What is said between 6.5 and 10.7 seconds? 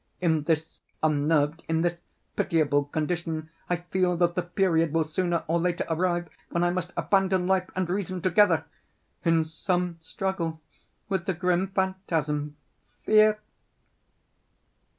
I must abandon life and reason together, in some struggle